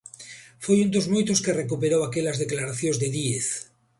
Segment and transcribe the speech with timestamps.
[0.63, 3.47] Foi un dos moitos que recuperou aquelas declaracións de Díez.